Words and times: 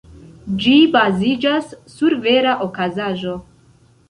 Ĝi 0.61 0.73
baziĝas 0.95 1.69
sur 1.97 2.17
vera 2.25 2.57
okazaĵo. 2.69 3.37